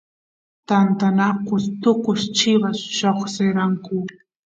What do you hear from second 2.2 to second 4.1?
chivas lloqseranku